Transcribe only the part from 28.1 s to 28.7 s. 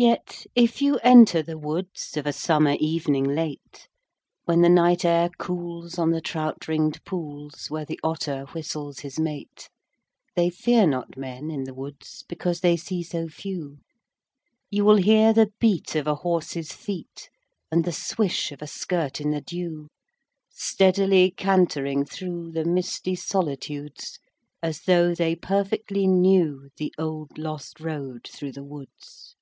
through the